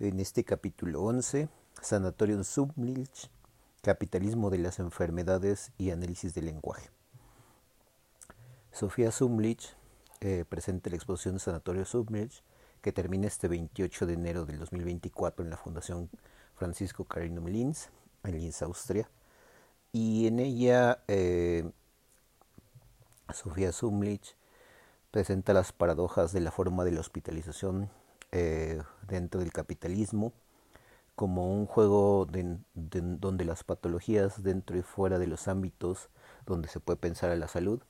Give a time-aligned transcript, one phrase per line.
[0.00, 1.50] En este capítulo 11,
[1.82, 3.30] Sanatorium Submilch,
[3.82, 6.88] Capitalismo de las Enfermedades y Análisis del Lenguaje.
[8.72, 9.76] Sofía Sumlich
[10.22, 12.42] eh, presenta la exposición Sanatorio Submilch
[12.80, 16.08] que termina este 28 de enero del 2024 en la Fundación
[16.54, 17.90] Francisco Carino Linz,
[18.24, 19.10] en Linz, Austria.
[19.92, 21.70] Y en ella eh,
[23.34, 24.34] Sofía Sumlich
[25.10, 27.90] presenta las paradojas de la forma de la hospitalización
[28.32, 30.32] eh, dentro del capitalismo
[31.14, 36.08] como un juego donde las patologías dentro y fuera de los ámbitos
[36.46, 37.82] donde se puede pensar a la salud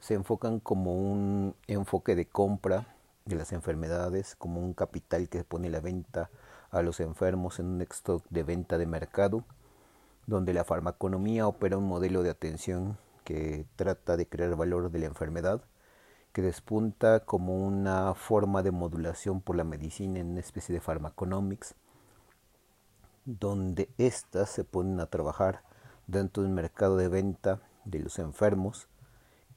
[0.00, 2.86] se enfocan como un enfoque de compra
[3.24, 6.30] de las enfermedades, como un capital que pone la venta
[6.70, 9.44] a los enfermos en un stock de venta de mercado,
[10.26, 15.06] donde la farmaconomía opera un modelo de atención que trata de crear valor de la
[15.06, 15.62] enfermedad,
[16.32, 21.74] que despunta como una forma de modulación por la medicina en una especie de farmaconomics,
[23.24, 25.62] donde éstas se ponen a trabajar
[26.06, 28.88] dentro del mercado de venta de los enfermos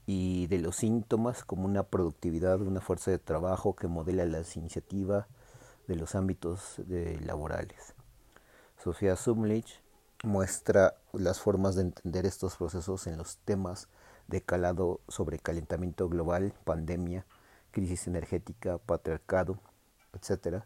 [0.05, 5.28] y de los síntomas como una productividad, una fuerza de trabajo que modela las iniciativas
[5.88, 6.81] de los ámbitos
[7.25, 7.94] laborales.
[8.83, 9.81] Sofía Sumlich
[10.23, 13.88] muestra las formas de entender estos procesos en los temas
[14.32, 17.26] de calado sobre calentamiento global, pandemia,
[17.70, 19.60] crisis energética, patriarcado,
[20.14, 20.66] etcétera,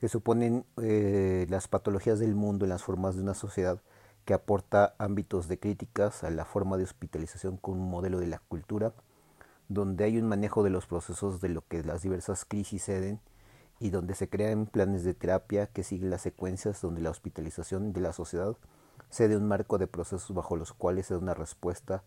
[0.00, 3.82] que suponen eh, las patologías del mundo en las formas de una sociedad
[4.24, 8.38] que aporta ámbitos de críticas a la forma de hospitalización con un modelo de la
[8.38, 8.94] cultura,
[9.68, 13.20] donde hay un manejo de los procesos de lo que las diversas crisis ceden
[13.80, 18.00] y donde se crean planes de terapia que siguen las secuencias donde la hospitalización de
[18.00, 18.56] la sociedad
[19.10, 22.04] cede un marco de procesos bajo los cuales se da una respuesta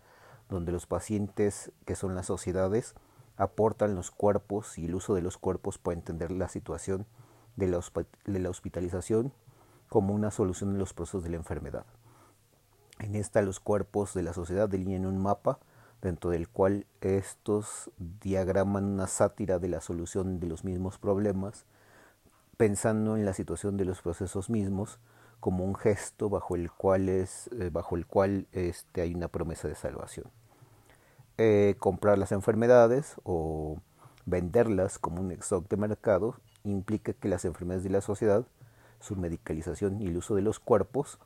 [0.49, 2.95] donde los pacientes, que son las sociedades,
[3.37, 7.05] aportan los cuerpos y el uso de los cuerpos para entender la situación
[7.55, 9.33] de la, hospitalización
[9.89, 11.85] como una solución de los procesos de la enfermedad.
[12.99, 15.59] En esta los cuerpos de la sociedad delinean un mapa
[16.01, 21.65] dentro del cual estos diagraman una sátira de la solución de los mismos problemas,
[22.57, 24.99] pensando en la situación de los procesos mismos
[25.45, 29.67] como un gesto bajo el cual, es, eh, bajo el cual este, hay una promesa
[29.67, 30.25] de salvación.
[31.37, 33.77] Eh, comprar las enfermedades o
[34.25, 38.47] venderlas como un stock de mercado implica que las enfermedades de la sociedad,
[38.99, 41.19] su medicalización y el uso de los cuerpos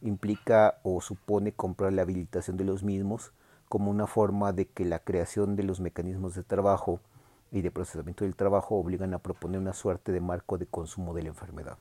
[0.00, 3.32] implica o supone comprar la habilitación de los mismos
[3.68, 6.98] como una forma de que la creación de los mecanismos de trabajo
[7.52, 11.22] y de procesamiento del trabajo obligan a proponer una suerte de marco de consumo de
[11.22, 11.78] la enfermedad.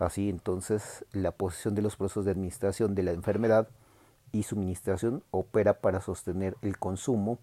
[0.00, 3.68] Así entonces la posición de los procesos de administración de la enfermedad
[4.32, 7.38] y suministración opera para sostener el consumo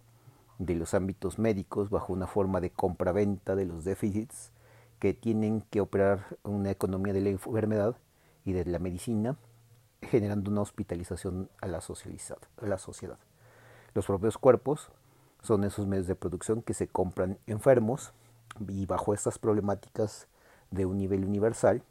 [0.57, 4.51] de los ámbitos médicos bajo una forma de compra-venta de los déficits
[4.97, 7.95] que tienen que operar una economía de la enfermedad
[8.44, 9.38] y de la medicina
[10.01, 13.18] generando una hospitalización a la, a la sociedad.
[13.94, 14.89] Los propios cuerpos
[15.44, 18.13] son esos medios de producción que se compran enfermos
[18.68, 20.28] y bajo estas problemáticas
[20.72, 21.84] de un nivel universal,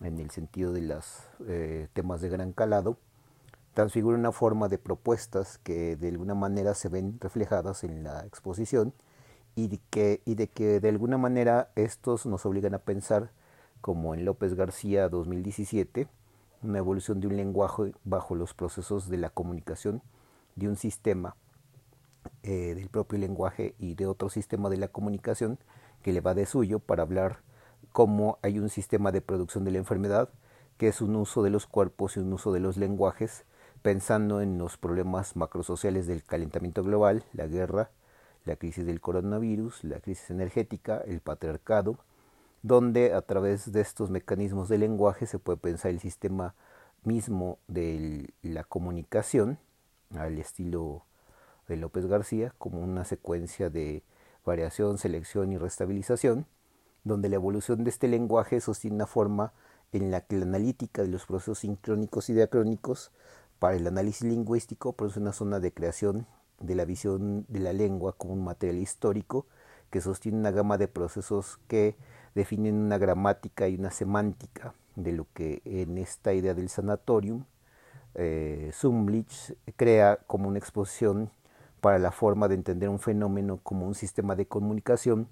[0.00, 2.98] en el sentido de los eh, temas de gran calado,
[3.74, 8.94] transfigura una forma de propuestas que de alguna manera se ven reflejadas en la exposición
[9.54, 13.32] y de que, y de, que de alguna manera estos nos obligan a pensar,
[13.80, 16.08] como en López García 2017,
[16.62, 20.02] una evolución de un lenguaje bajo los procesos de la comunicación
[20.56, 21.36] de un sistema
[22.42, 25.58] eh, del propio lenguaje y de otro sistema de la comunicación
[26.02, 27.40] que le va de suyo para hablar
[27.96, 30.28] cómo hay un sistema de producción de la enfermedad
[30.76, 33.46] que es un uso de los cuerpos y un uso de los lenguajes
[33.80, 37.88] pensando en los problemas macrosociales del calentamiento global, la guerra,
[38.44, 41.96] la crisis del coronavirus, la crisis energética, el patriarcado,
[42.60, 46.54] donde a través de estos mecanismos de lenguaje se puede pensar el sistema
[47.02, 49.58] mismo de la comunicación
[50.14, 51.06] al estilo
[51.66, 54.02] de López García como una secuencia de
[54.44, 56.44] variación, selección y restabilización,
[57.06, 59.52] donde la evolución de este lenguaje sostiene una forma
[59.92, 63.12] en la que la analítica de los procesos sincrónicos y diacrónicos
[63.60, 66.26] para el análisis lingüístico produce una zona de creación
[66.58, 69.46] de la visión de la lengua como un material histórico
[69.90, 71.96] que sostiene una gama de procesos que
[72.34, 77.44] definen una gramática y una semántica de lo que en esta idea del sanatorium
[78.16, 81.30] eh, Sumlich crea como una exposición
[81.80, 85.28] para la forma de entender un fenómeno como un sistema de comunicación,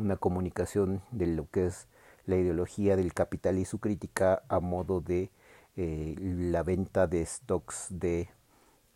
[0.00, 1.88] una comunicación de lo que es
[2.26, 5.30] la ideología del capital y su crítica a modo de
[5.76, 8.30] eh, la venta de stocks de,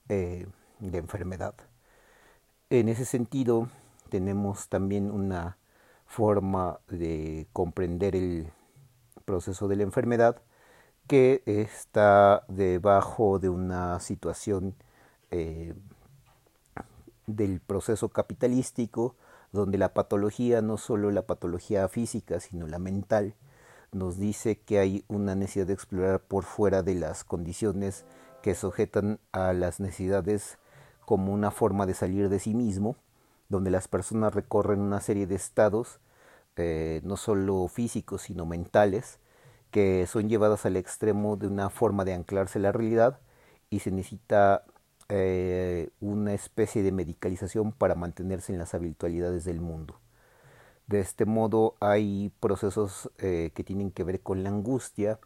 [0.08, 0.46] eh,
[0.80, 1.54] de enfermedad.
[2.70, 3.68] En ese sentido,
[4.08, 5.58] tenemos también una
[6.06, 8.52] forma de comprender el
[9.24, 10.42] proceso de la enfermedad
[11.06, 14.74] que está debajo de una situación
[15.30, 15.74] eh,
[17.26, 19.16] del proceso capitalístico
[19.54, 23.34] donde la patología, no solo la patología física, sino la mental,
[23.92, 28.04] nos dice que hay una necesidad de explorar por fuera de las condiciones
[28.42, 30.58] que sujetan a las necesidades
[31.06, 32.96] como una forma de salir de sí mismo,
[33.48, 36.00] donde las personas recorren una serie de estados,
[36.56, 39.20] eh, no solo físicos, sino mentales,
[39.70, 43.20] que son llevadas al extremo de una forma de anclarse a la realidad
[43.70, 44.64] y se necesita
[45.08, 50.00] eh, una especie de medicalización para mantenerse en las habitualidades del mundo.
[50.86, 55.18] De este modo hay procesos eh, que tienen que ver con la angustia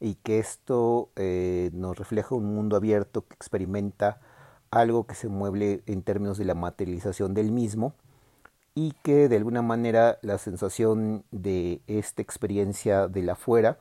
[0.00, 4.20] y que esto eh, nos refleja un mundo abierto que experimenta
[4.70, 7.94] algo que se mueve en términos de la materialización del mismo
[8.74, 13.78] y que de alguna manera la sensación de esta experiencia de la afuera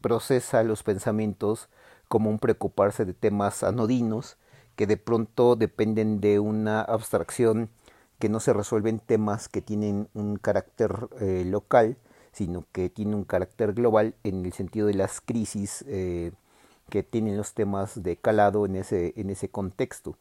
[0.00, 1.68] procesa los pensamientos
[2.08, 4.36] como un preocuparse de temas anodinos
[4.76, 7.70] que de pronto dependen de una abstracción
[8.18, 11.96] que no se resuelven temas que tienen un carácter eh, local,
[12.32, 16.32] sino que tienen un carácter global en el sentido de las crisis eh,
[16.88, 20.16] que tienen los temas de calado en ese, en ese contexto.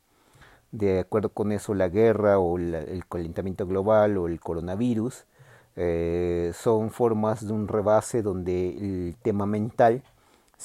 [0.72, 5.26] De acuerdo con eso, la guerra o el calentamiento global o el coronavirus
[5.78, 10.04] eh, son formas de un rebase donde el tema mental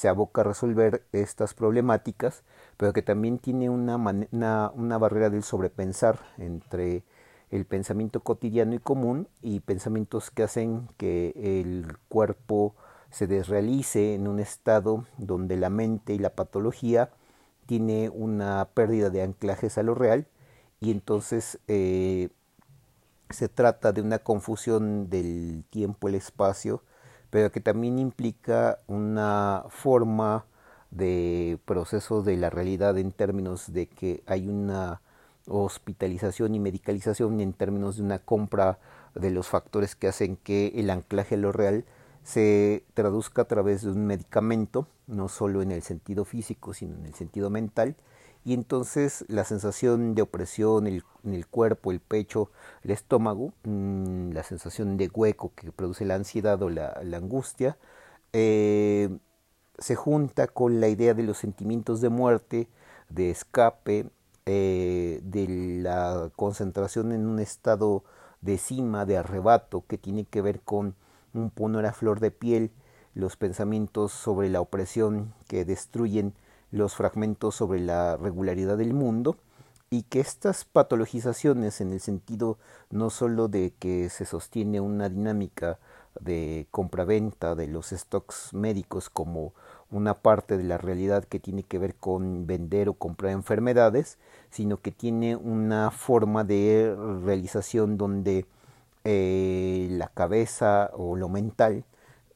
[0.01, 2.41] se aboca a resolver estas problemáticas,
[2.75, 7.03] pero que también tiene una, una, barrera del sobrepensar entre
[7.51, 12.73] el pensamiento cotidiano y común y pensamientos que hacen que el cuerpo
[13.11, 17.11] se desrealice en un estado donde la mente y la patología
[17.67, 20.25] tiene una pérdida de anclajes a lo real
[20.79, 22.29] y entonces eh,
[23.29, 26.81] se trata de una confusión del tiempo, el espacio,
[27.31, 30.45] pero que también implica una forma
[30.91, 35.01] de proceso de la realidad en términos de que hay una
[35.47, 38.77] hospitalización y medicalización en términos de una compra
[39.15, 41.85] de los factores que hacen que el anclaje a lo real
[42.23, 47.07] se traduzca a través de un medicamento, no solo en el sentido físico, sino en
[47.07, 47.95] el sentido mental,
[48.43, 51.03] y entonces la sensación de opresión en
[51.33, 52.49] el, cuerpo, el pecho,
[52.83, 57.77] el estómago, mm, la sensación de hueco que produce la ansiedad o la, angustia,
[58.33, 59.09] eh,
[59.77, 62.67] se junta con la idea de los sentimientos de muerte,
[63.09, 64.09] de escape,
[64.45, 65.47] eh, de
[65.81, 68.03] la concentración en un estado
[68.41, 70.95] de cima, de arrebato, que tiene que ver con
[71.33, 72.71] un poner a flor de piel,
[73.13, 76.33] los pensamientos sobre la opresión que destruyen
[76.71, 79.37] los fragmentos sobre la regularidad del mundo
[79.89, 82.57] y que estas patologizaciones en el sentido
[82.89, 85.79] no sólo de que se sostiene una dinámica
[86.19, 89.53] de compraventa de los stocks médicos como
[89.89, 94.17] una parte de la realidad que tiene que ver con vender o comprar enfermedades,
[94.49, 96.95] sino que tiene una forma de
[97.25, 98.45] realización donde
[99.03, 101.83] eh, la cabeza o lo mental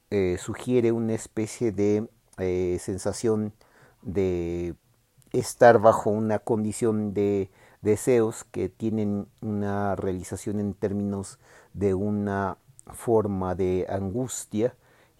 [0.10, 3.54] eh, sugiere una especie de eh, sensación
[4.06, 4.75] de
[5.34, 11.40] estar bajo una condición de deseos que tienen una realización en términos
[11.74, 12.57] de una
[12.94, 14.75] forma de angustia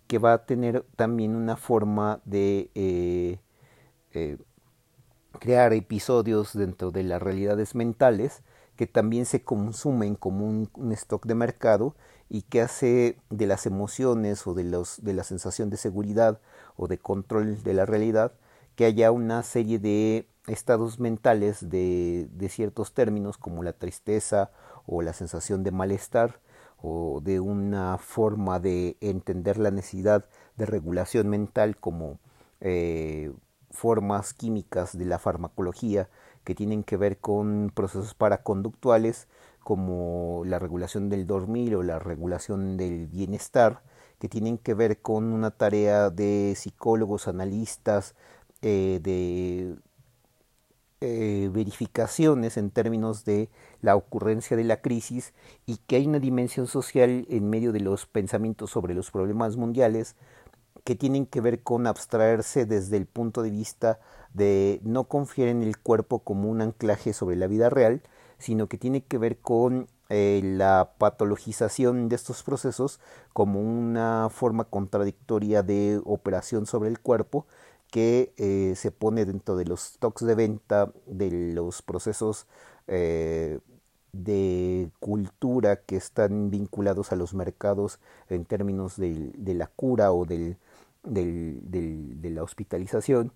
[0.08, 3.40] que va a tener también una forma de eh,
[4.14, 4.38] eh,
[5.40, 8.44] crear episodios dentro de las realidades mentales
[8.76, 11.96] que también se consumen como un, stock de mercado
[12.30, 16.40] y que hace de las emociones o de, los, de la sensación de seguridad
[16.76, 18.34] o de control de la realidad
[18.76, 24.52] que haya una serie de estados mentales de, ciertos términos como la tristeza
[24.86, 26.40] o la sensación de malestar
[26.82, 30.26] o de una forma de entender la necesidad
[30.58, 32.20] de regulación mental como
[32.62, 33.32] eh,
[33.72, 36.10] formas químicas de la farmacología
[36.44, 39.28] que tienen que ver con procesos paraconductuales
[39.64, 43.82] como la regulación del dormir o la regulación del bienestar
[44.20, 48.16] que tienen que ver con una tarea de psicólogos, analistas,
[48.68, 49.76] eh, de
[51.02, 53.48] eh, verificaciones en términos de
[53.82, 55.36] la ocurrencia de la crisis
[55.68, 60.16] y que hay una dimensión social en medio de los pensamientos sobre los problemas mundiales
[60.84, 64.00] que tienen que ver con abstraerse desde el punto de vista
[64.34, 68.02] de no confiar en el cuerpo como un anclaje sobre la vida real,
[68.40, 73.00] sino que tiene que ver con eh, la patologización de estos procesos
[73.32, 77.46] como una forma contradictoria de operación sobre el cuerpo
[77.92, 82.48] que eh, se pone dentro de los stocks de venta de los procesos
[82.88, 83.60] eh,
[84.14, 88.00] de cultura que están vinculados a los mercados
[88.30, 90.58] en términos de, la cura o del,
[91.04, 93.34] de la hospitalización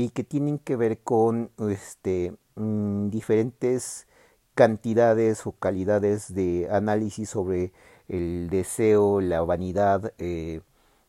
[0.00, 4.06] y que tienen que ver con este, mm, diferentes
[4.54, 7.72] cantidades o calidades de análisis sobre
[8.08, 10.62] el deseo, la vanidad, eh,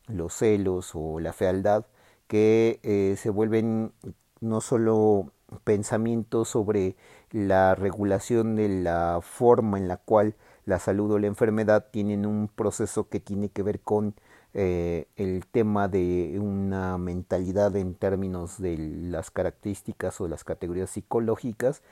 [0.08, 1.86] los celos o la fealdad,
[2.32, 3.92] que eh, se vuelven
[4.40, 5.34] no solo
[5.66, 6.96] pensamientos sobre
[7.32, 12.48] la regulación de la forma en la cual la salud o la enfermedad tienen un
[12.48, 14.16] proceso que tiene que ver con
[14.54, 21.84] eh, el tema de una mentalidad en términos de las características o las categorías psicológicas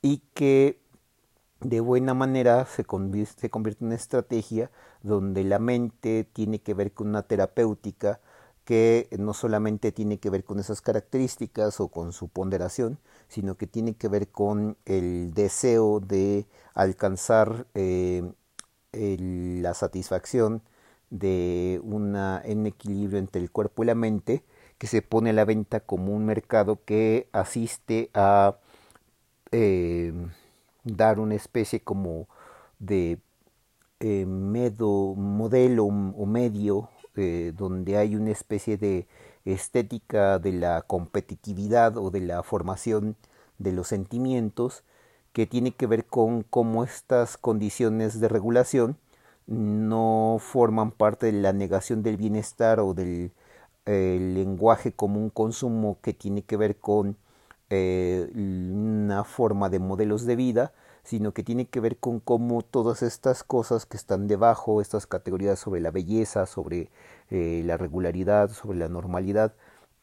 [0.00, 0.80] y que
[1.60, 4.70] de buena manera se convierte, se convierte en una estrategia
[5.02, 8.20] donde la mente tiene que ver con una terapéutica
[8.66, 13.68] que no solamente tiene que ver con esas características o con su ponderación, sino que
[13.68, 18.24] tiene que ver con el deseo de alcanzar eh,
[18.92, 20.62] la satisfacción
[21.10, 24.44] de un equilibrio entre el cuerpo y la mente,
[24.78, 28.56] que se pone a la venta como un mercado que asiste a
[29.52, 30.12] eh,
[30.82, 32.28] dar una especie como
[32.80, 33.20] de
[34.00, 39.06] eh, modelo o medio eh, donde hay una especie de
[39.44, 43.16] estética de la competitividad o de la formación
[43.58, 44.84] de los sentimientos
[45.32, 48.96] que tiene que ver con cómo estas condiciones de regulación
[49.46, 53.32] no forman parte de la negación del bienestar o del
[53.86, 57.16] lenguaje como un consumo que tiene que ver con
[57.70, 60.72] eh, una forma de modelos de vida,
[61.06, 65.60] sino que tiene que ver con cómo todas estas cosas que están debajo, estas categorías
[65.60, 66.90] sobre la belleza, sobre
[67.30, 69.54] eh, la regularidad, sobre la normalidad,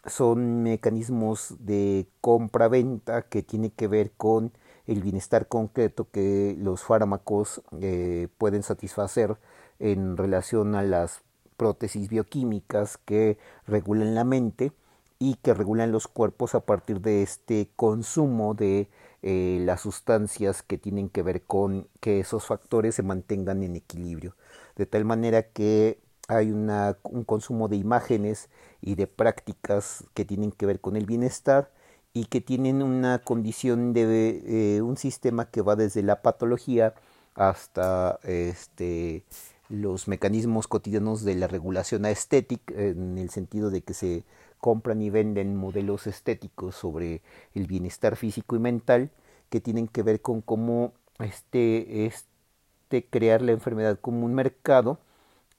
[0.05, 4.53] son mecanismos de compra-venta que tiene que ver con
[4.87, 9.37] el bienestar concreto que los fármacos eh, pueden satisfacer
[9.79, 11.21] en relación a las
[11.57, 14.71] prótesis bioquímicas que regulan la mente
[15.19, 18.87] y que regulan los cuerpos a partir de este consumo de
[19.23, 24.35] eh, las sustancias que tienen que ver con que esos factores se mantengan en equilibrio.
[24.75, 28.49] De tal manera que hay una, un consumo de imágenes
[28.81, 31.71] y de prácticas que tienen que ver con el bienestar
[32.13, 36.93] y que tienen una condición de eh, un sistema que va desde la patología
[37.35, 39.23] hasta este,
[39.69, 44.25] los mecanismos cotidianos de la regulación estética en el sentido de que se
[44.63, 47.21] compran y venden modelos estéticos sobre
[47.53, 49.11] el bienestar físico y mental
[49.49, 54.99] que tienen que ver con cómo este, este crear la enfermedad como un mercado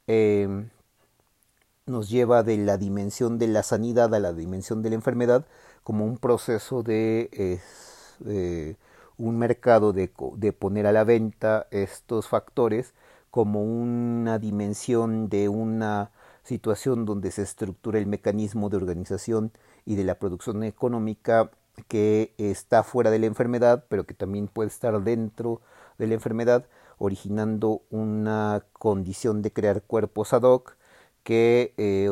[0.06, 0.48] eh,
[1.84, 5.44] nos lleva de la dimensión de la sanidad a la dimensión de la enfermedad
[5.82, 7.60] como un proceso de
[9.18, 12.94] un mercado de, de poner a la venta estos factores
[13.30, 16.10] como una dimensión de una
[16.44, 19.52] situación donde se estructura el mecanismo de organización
[19.84, 21.50] y de la producción económica
[21.88, 25.60] que está fuera de la enfermedad, pero que también puede estar dentro
[25.98, 26.66] de la enfermedad,
[26.98, 30.76] originando una condición de crear cuerpos ad hoc
[31.24, 32.08] que eh,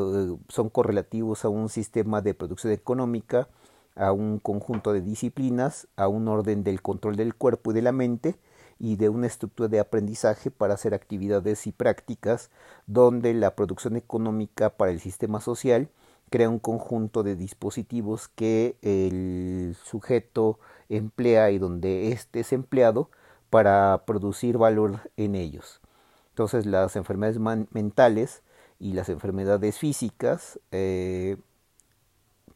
[0.48, 3.48] son correlativos a un sistema de producción económica,
[3.94, 7.92] a un conjunto de disciplinas, a un orden del control del cuerpo y de la
[7.92, 8.36] mente,
[8.82, 12.50] y de una estructura de aprendizaje para hacer actividades y prácticas
[12.88, 15.88] donde la producción económica para el sistema social
[16.30, 20.58] crea un conjunto de dispositivos que el sujeto
[20.88, 23.08] emplea y donde éste es empleado
[23.50, 25.80] para producir valor en ellos.
[26.30, 27.38] Entonces las enfermedades
[27.70, 28.42] mentales
[28.80, 31.36] y las enfermedades físicas eh,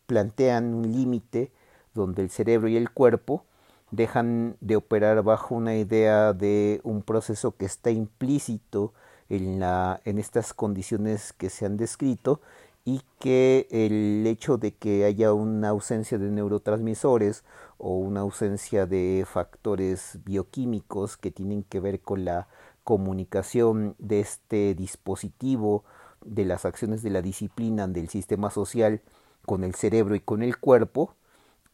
[0.07, 1.53] plantean un límite
[1.95, 3.45] donde el cerebro y el cuerpo
[3.91, 8.93] dejan de operar bajo una idea de un proceso que está implícito
[9.29, 12.41] en, la, en estas condiciones que se han descrito
[12.85, 17.43] y que el hecho de que haya una ausencia de neurotransmisores
[17.79, 22.47] o una ausencia de factores bioquímicos que tienen que ver con la
[22.85, 25.85] comunicación de este dispositivo
[26.25, 29.01] de las acciones de la disciplina del sistema social
[29.45, 31.15] con el cerebro y con el cuerpo,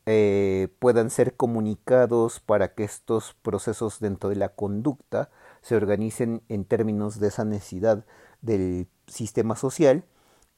[0.07, 5.31] eh, puedan ser comunicados para que estos procesos dentro de la conducta
[5.61, 8.05] se organicen en términos de esa necesidad
[8.41, 10.05] del sistema social.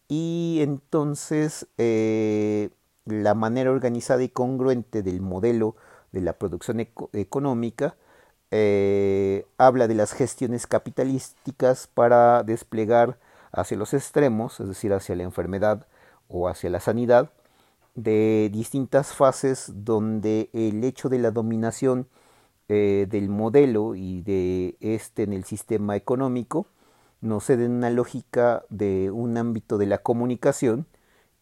[0.08, 2.70] Y entonces eh,
[3.04, 5.76] la manera organizada y congruente del modelo
[6.12, 6.80] de la producción
[7.12, 7.96] económica
[8.50, 13.18] eh, habla de las gestiones capitalísticas para desplegar
[13.52, 15.86] hacia los extremos, es decir, hacia la enfermedad
[16.28, 17.30] o hacia la sanidad,
[17.94, 22.08] de distintas fases donde el hecho de la dominación
[22.68, 26.66] del modelo y de este en el sistema económico
[27.20, 30.86] nos ceden una lógica de un ámbito de la comunicación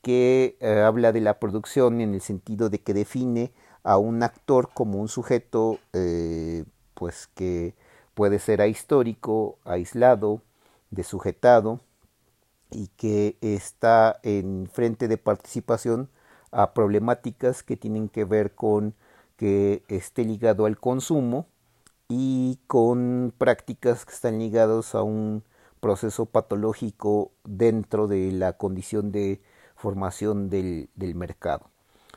[0.02, 3.52] que habla de la producción en el sentido de que define
[3.84, 5.78] a un actor como un sujeto
[6.94, 7.74] pues que
[8.14, 10.42] puede ser ahistórico, aislado,
[10.90, 11.80] desujetado
[12.70, 16.08] y que está en frente de participación
[16.52, 18.94] a problemáticas que tienen que ver con
[19.36, 21.46] que esté ligado al consumo
[22.08, 25.42] y con prácticas que están ligados a un
[25.80, 29.40] proceso patológico dentro de la condición de
[29.74, 31.70] formación del, mercado.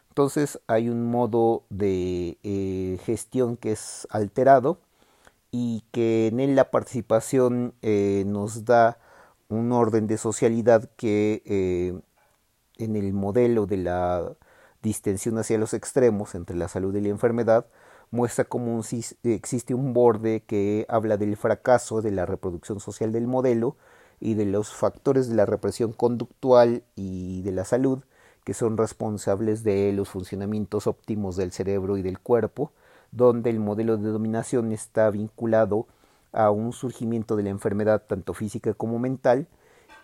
[0.09, 4.79] Entonces hay un modo de eh, gestión que es alterado
[5.49, 8.99] y que en él la participación eh, nos da
[9.49, 11.99] un orden de socialidad que eh,
[12.77, 14.33] en el modelo de la
[14.81, 17.65] distensión hacia los extremos entre la salud y la enfermedad
[18.11, 18.81] muestra cómo
[19.23, 23.75] existe un borde que habla del fracaso de la reproducción social del modelo
[24.19, 28.03] y de los factores de la represión conductual y de la salud
[28.43, 32.71] que son responsables de los funcionamientos óptimos del cerebro y del cuerpo
[33.11, 35.87] donde el modelo de dominación está vinculado
[36.31, 39.47] a un surgimiento de la enfermedad tanto física como mental,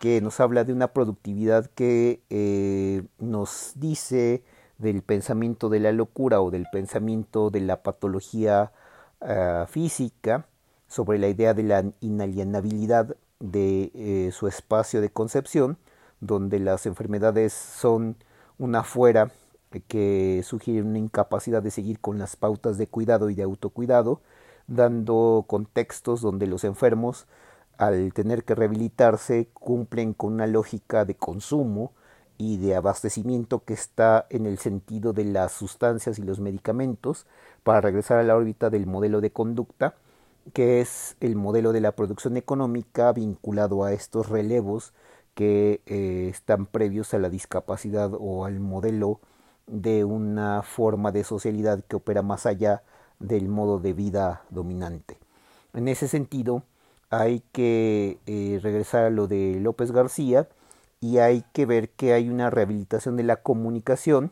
[0.01, 4.43] que nos habla de una productividad que eh, nos dice
[4.79, 8.72] del pensamiento de la locura o del pensamiento de la patología
[9.22, 10.48] ah, física
[10.88, 15.77] sobre la idea de la inalienabilidad de eh, su espacio de concepción,
[16.20, 18.15] donde las enfermedades son
[18.58, 19.29] una fuera
[19.88, 24.20] que sugiere una incapacidad de seguir con las pautas de cuidado y de autocuidado,
[24.65, 27.27] dando contextos donde los enfermos,
[27.81, 31.93] al tener que rehabilitarse, cumplen con una lógica de consumo
[32.38, 37.25] y de abastecimiento que está en el sentido de las sustancias y los medicamentos
[37.63, 39.95] para regresar a la órbita del modelo de conducta,
[40.53, 44.93] que es el modelo de la producción económica vinculado a estos relevos
[45.33, 49.22] que eh, están previos a la discapacidad o al modelo
[49.65, 52.83] de una forma de socialidad que opera más allá
[53.17, 55.17] del modo de vida dominante.
[55.74, 56.63] En ese sentido,
[57.11, 60.47] hay que eh, regresar a lo de López García
[61.01, 64.31] y hay que ver que hay una rehabilitación de la comunicación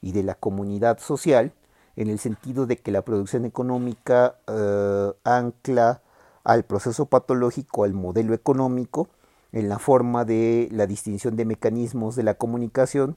[0.00, 1.52] y de la comunidad social
[1.96, 6.00] en el sentido de que la producción económica eh, ancla
[6.44, 9.08] al proceso patológico, al modelo económico,
[9.52, 13.16] en la forma de la distinción de mecanismos de la comunicación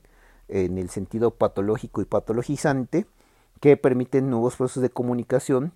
[0.50, 3.08] en el sentido patológico y patologizante
[3.60, 5.74] que permiten nuevos procesos de comunicación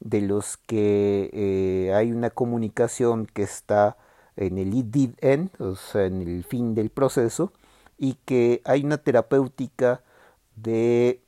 [0.00, 3.96] de los que eh, hay una comunicación que está
[4.36, 7.52] en el id end, o sea, en el fin del proceso,
[7.98, 10.02] y que hay una terapéutica
[10.56, 11.22] de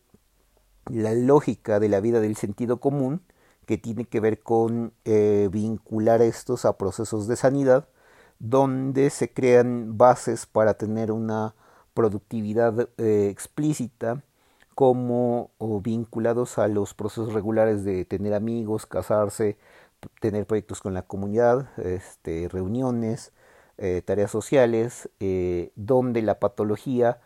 [0.87, 3.23] la lógica de la vida del sentido común
[3.67, 7.89] que tiene que ver con eh, vincular estos a procesos de sanidad,
[8.39, 11.55] donde se crean bases para tener una
[11.95, 14.23] productividad eh, explícita
[14.81, 15.51] como
[15.85, 19.59] vinculados a los procesos regulares de tener amigos, casarse,
[20.23, 23.35] tener proyectos con la comunidad, este, reuniones,
[23.77, 27.21] eh, tareas sociales, eh, donde la patología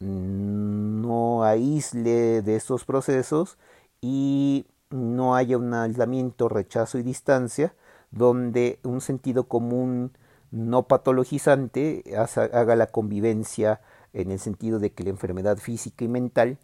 [0.00, 3.58] no aísle de estos procesos
[4.00, 7.74] y no haya un aislamiento, rechazo y distancia,
[8.12, 10.12] donde un sentido común
[10.50, 13.82] no patologizante haga la convivencia
[14.14, 16.58] en el sentido de que la enfermedad física y mental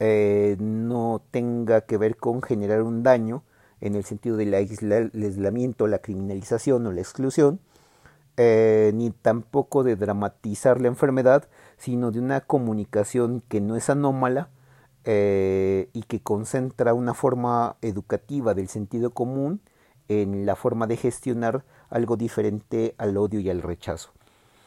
[0.00, 3.42] eh, no tenga que ver con generar un daño
[3.80, 7.60] en el sentido del aislamiento, la criminalización o la exclusión,
[8.36, 14.50] eh, ni tampoco de dramatizar la enfermedad, sino de una comunicación que no es anómala
[15.04, 19.60] eh, y que concentra una forma educativa del sentido común
[20.08, 24.10] en la forma de gestionar algo diferente al odio y al rechazo.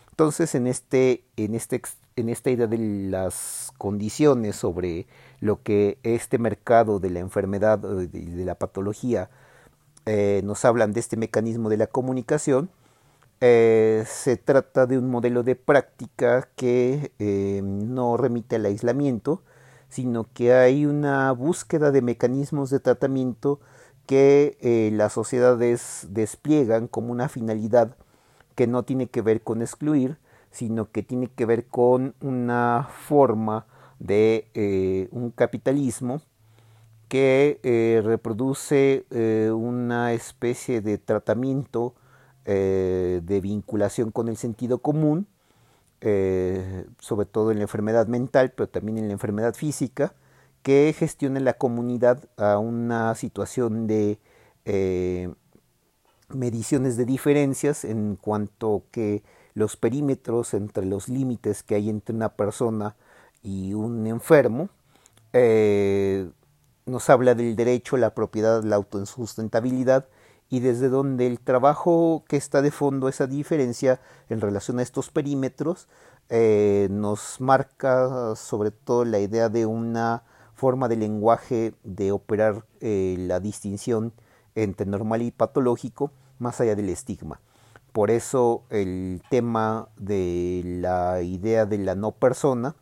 [0.09, 1.81] Entonces, en, este, en, este,
[2.21, 5.07] en esta idea de las condiciones sobre
[5.39, 9.29] lo que este mercado de la enfermedad y de, la patología
[10.05, 12.69] eh, nos hablan de este mecanismo de la comunicación,
[13.41, 19.41] eh, se trata de un modelo de práctica que eh, no remite al aislamiento,
[19.89, 23.59] sino que hay una búsqueda de mecanismos de tratamiento
[24.07, 27.95] que las sociedades despliegan como una finalidad
[28.55, 30.17] que no tiene que ver con excluir,
[30.51, 33.65] sino que tiene que ver con una forma
[33.99, 36.21] de eh, un capitalismo
[37.07, 41.95] que eh, reproduce eh, una especie de tratamiento
[42.43, 45.27] de vinculación con el sentido común,
[46.01, 50.15] sobre todo en la enfermedad mental, pero también en la enfermedad física,
[50.63, 54.19] que gestione la comunidad a una situación de
[56.29, 62.29] mediciones de diferencias en cuanto que los perímetros entre los límites que hay entre una
[62.29, 62.95] persona
[63.43, 64.69] y un enfermo
[65.33, 66.29] eh,
[66.85, 70.07] nos habla del derecho, la propiedad, la autosustentabilidad
[70.49, 75.09] y desde donde el trabajo que está de fondo, esa diferencia en relación a estos
[75.09, 75.87] perímetros,
[76.29, 83.15] eh, nos marca sobre todo la idea de una forma de lenguaje de operar eh,
[83.17, 84.13] la distinción
[84.55, 87.39] entre normal y patológico más allá del estigma.
[87.91, 92.75] Por eso el tema de la idea de la no persona,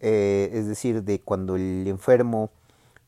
[0.00, 2.50] eh, es decir, de cuando el enfermo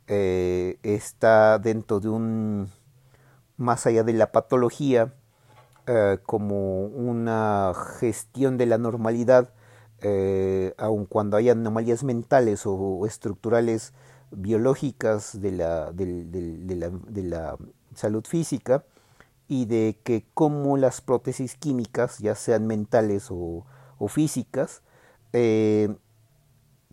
[0.06, 2.70] eh, está dentro de un,
[3.58, 5.12] más allá de la patología,
[5.86, 9.50] eh, como una gestión de la normalidad,
[10.78, 13.92] aun cuando haya anomalías mentales o, estructurales
[14.30, 17.56] biológicas de la, de la
[17.94, 18.84] salud física,
[19.48, 23.64] y de que como las prótesis químicas, ya sean mentales o,
[24.08, 24.82] físicas,
[25.32, 25.94] eh,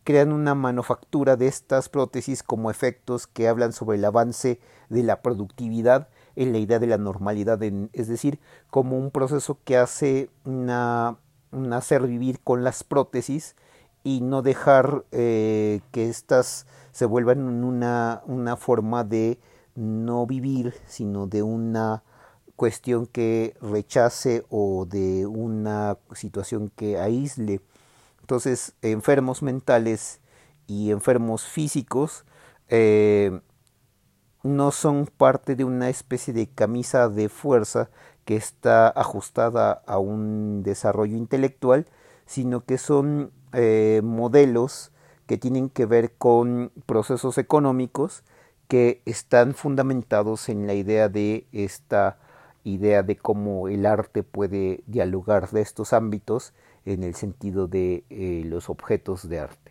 [0.03, 5.21] crean una manufactura de estas prótesis como efectos que hablan sobre el avance de la
[5.21, 8.39] productividad en la idea de la normalidad, es decir,
[8.69, 11.17] como un proceso que hace una,
[11.71, 13.55] hacer vivir con las prótesis
[14.03, 19.39] y no dejar eh, que éstas se vuelvan una, una forma de
[19.75, 22.03] no vivir, sino de una
[22.63, 27.59] cuestión que rechace o de una situación que aísle.
[28.21, 30.21] Entonces, enfermos mentales
[30.65, 32.23] y enfermos físicos
[32.69, 33.41] eh,
[34.43, 37.89] no son parte de una especie de camisa de fuerza
[38.23, 41.85] que está ajustada a un desarrollo intelectual,
[42.25, 44.93] sino que son eh, modelos
[45.25, 48.23] que tienen que ver con procesos económicos
[48.69, 52.19] que están fundamentados en la idea de esta
[52.63, 56.53] idea de cómo el arte puede dialogar de estos ámbitos
[56.85, 59.62] en el sentido de eh, los objetos de arte.